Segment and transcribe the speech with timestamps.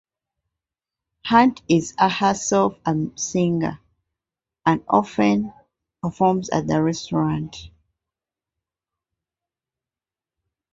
[1.25, 3.79] Hunt is herself a singer,
[4.65, 5.53] and often
[6.01, 7.69] performs at the restaurant.